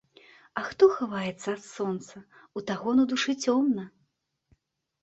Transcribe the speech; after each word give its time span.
А 0.61 0.63
хто 0.69 0.85
хаваецца 0.95 1.47
ад 1.57 1.61
сонца, 1.75 2.15
у 2.61 2.65
таго 2.73 2.95
на 3.03 3.07
душы 3.13 3.31
цёмна. 3.47 3.83